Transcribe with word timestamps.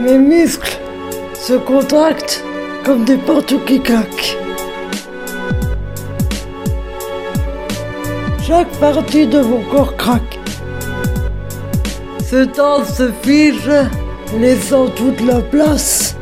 Mes 0.00 0.16
muscles 0.16 0.78
se 1.34 1.54
contractent 1.54 2.44
comme 2.84 3.04
des 3.04 3.16
portes 3.16 3.54
qui 3.64 3.80
claquent. 3.80 4.36
Chaque 8.46 8.70
partie 8.78 9.26
de 9.26 9.40
mon 9.40 9.60
corps 9.62 9.96
craque. 9.96 10.38
Ce 12.24 12.44
temps 12.44 12.84
se 12.84 13.10
fige, 13.22 13.72
laissant 14.38 14.86
toute 14.86 15.20
la 15.20 15.40
place 15.40 16.14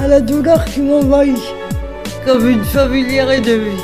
à 0.00 0.06
la 0.06 0.20
douleur 0.20 0.64
qui 0.64 0.82
m'envahit, 0.82 1.42
comme 2.24 2.48
une 2.48 2.64
familière 2.64 3.30
ennemie. 3.30 3.82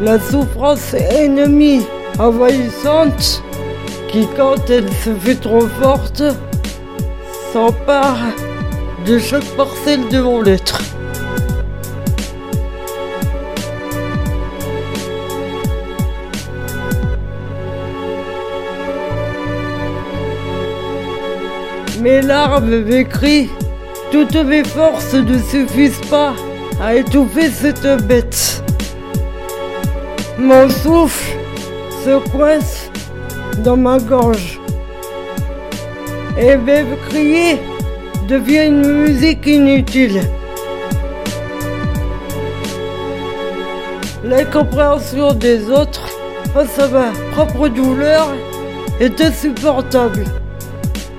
La 0.00 0.20
souffrance 0.20 0.94
ennemie 0.94 1.82
envahissante 2.18 3.42
qui, 4.08 4.26
quand 4.36 4.68
elle 4.68 4.88
se 4.92 5.14
fait 5.14 5.40
trop 5.40 5.66
forte, 5.66 6.22
s'empare 7.52 8.18
de 9.06 9.18
chaque 9.18 9.44
parcelle 9.56 10.08
de 10.08 10.20
mon 10.20 10.44
être. 10.44 10.80
Mes 22.00 22.20
larmes, 22.20 22.80
mes 22.82 23.04
cris, 23.04 23.48
toutes 24.10 24.34
mes 24.34 24.64
forces 24.64 25.14
ne 25.14 25.38
suffisent 25.38 26.00
pas 26.10 26.34
à 26.82 26.94
étouffer 26.96 27.48
cette 27.48 27.86
bête. 28.06 28.62
Mon 30.38 30.68
souffle 30.68 31.41
se 32.04 32.18
coince 32.30 32.90
dans 33.58 33.76
ma 33.76 33.98
gorge. 33.98 34.58
Et 36.38 36.56
même 36.56 36.96
crier 37.08 37.58
devient 38.28 38.66
une 38.66 38.86
musique 39.04 39.46
inutile. 39.46 40.22
L'incompréhension 44.24 45.32
des 45.32 45.70
autres 45.70 46.08
face 46.54 46.78
à 46.78 46.88
ma 46.88 47.12
propre 47.32 47.68
douleur 47.68 48.34
est 49.00 49.20
insupportable. 49.20 50.24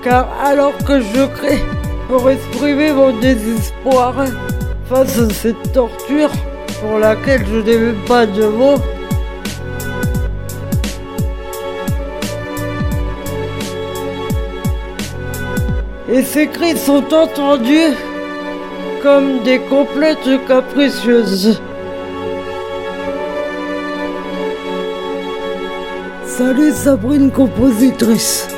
Car 0.04 0.28
alors 0.44 0.78
que 0.86 1.00
je 1.00 1.26
crie 1.38 1.64
pour 2.10 2.30
exprimer 2.30 2.92
mon 2.92 3.18
désespoir 3.20 4.16
face 4.90 5.18
à 5.18 5.30
cette 5.30 5.72
torture 5.72 6.32
pour 6.82 7.00
laquelle 7.00 7.46
je 7.48 7.60
n'ai 7.60 7.78
même 7.78 8.06
pas 8.06 8.26
de 8.26 8.46
mots, 8.48 8.82
et 16.14 16.22
ces 16.22 16.48
cris 16.48 16.78
sont 16.78 17.12
entendus 17.12 17.92
comme 19.02 19.42
des 19.44 19.60
complètes 19.62 20.46
capricieuses. 20.48 21.60
Salut 26.26 26.72
Sabrine 26.72 27.32
compositrice. 27.32 28.53